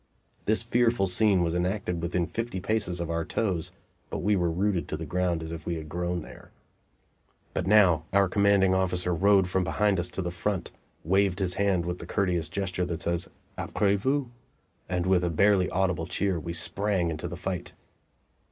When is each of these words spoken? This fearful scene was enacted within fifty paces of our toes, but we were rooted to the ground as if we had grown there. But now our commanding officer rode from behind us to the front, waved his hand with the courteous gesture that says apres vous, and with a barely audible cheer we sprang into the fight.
This 0.45 0.63
fearful 0.63 1.05
scene 1.05 1.43
was 1.43 1.53
enacted 1.53 2.01
within 2.01 2.25
fifty 2.25 2.59
paces 2.59 2.99
of 2.99 3.11
our 3.11 3.23
toes, 3.23 3.71
but 4.09 4.17
we 4.17 4.35
were 4.35 4.49
rooted 4.49 4.87
to 4.87 4.97
the 4.97 5.05
ground 5.05 5.43
as 5.43 5.51
if 5.51 5.63
we 5.67 5.75
had 5.75 5.87
grown 5.89 6.23
there. 6.23 6.49
But 7.53 7.67
now 7.67 8.05
our 8.11 8.27
commanding 8.27 8.73
officer 8.73 9.13
rode 9.13 9.47
from 9.47 9.63
behind 9.63 9.99
us 9.99 10.09
to 10.09 10.23
the 10.23 10.31
front, 10.31 10.71
waved 11.03 11.37
his 11.37 11.53
hand 11.53 11.85
with 11.85 11.99
the 11.99 12.07
courteous 12.07 12.49
gesture 12.49 12.85
that 12.85 13.03
says 13.03 13.27
apres 13.59 14.01
vous, 14.01 14.31
and 14.89 15.05
with 15.05 15.23
a 15.23 15.29
barely 15.29 15.69
audible 15.69 16.07
cheer 16.07 16.39
we 16.39 16.51
sprang 16.53 17.11
into 17.11 17.27
the 17.27 17.37
fight. 17.37 17.73